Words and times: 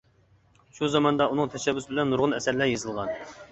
شۇ 0.77 0.89
زاماندا 0.93 1.27
ئۇنىڭ 1.35 1.53
تەشەببۇسى 1.57 1.93
بىلەن 1.93 2.11
نۇرغۇن 2.15 2.37
ئەسەرلەر 2.41 2.73
يېزىلغان. 2.75 3.17